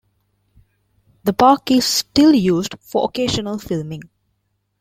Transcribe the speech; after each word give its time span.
The 1.25 1.33
park 1.33 1.69
is 1.69 1.85
still 1.85 2.33
used 2.33 2.73
for 2.79 3.05
occasional 3.05 3.59
filming. 3.59 4.01